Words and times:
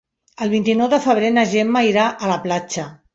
El 0.45 0.51
vint-i-nou 0.53 0.87
de 0.93 0.99
febrer 1.03 1.29
na 1.35 1.43
Gemma 1.51 1.83
irà 1.89 2.07
a 2.25 2.31
la 2.33 2.39
platja. 2.47 2.87